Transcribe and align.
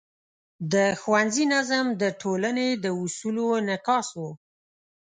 د 0.73 0.75
ښوونځي 1.01 1.45
نظم 1.53 1.85
د 2.01 2.03
ټولنې 2.21 2.67
د 2.83 2.85
اصولو 3.03 3.45
انعکاس 3.59 4.07
و. 4.19 4.21